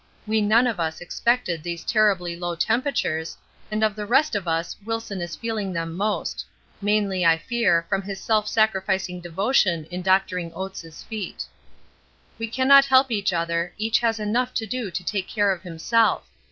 We 0.25 0.41
none 0.41 0.65
of 0.65 0.79
us 0.79 0.99
expected 0.99 1.61
these 1.61 1.83
terribly 1.83 2.35
low 2.35 2.55
temperatures, 2.55 3.37
and 3.69 3.83
of 3.83 3.95
the 3.95 4.07
rest 4.07 4.33
of 4.33 4.47
us 4.47 4.75
Wilson 4.83 5.21
is 5.21 5.35
feeling 5.35 5.71
them 5.73 5.95
most; 5.95 6.43
mainly, 6.81 7.23
I 7.23 7.37
fear, 7.37 7.85
from 7.87 8.01
his 8.01 8.19
self 8.19 8.47
sacrificing 8.47 9.21
devotion 9.21 9.85
in 9.91 10.01
doctoring 10.01 10.51
Oates' 10.55 11.03
feet. 11.03 11.43
We 12.39 12.47
cannot 12.47 12.85
help 12.85 13.11
each 13.11 13.31
other, 13.31 13.75
each 13.77 13.99
has 13.99 14.19
enough 14.19 14.55
to 14.55 14.65
do 14.65 14.89
to 14.89 15.03
take 15.03 15.27
care 15.27 15.51
of 15.51 15.61
himself. 15.61 16.27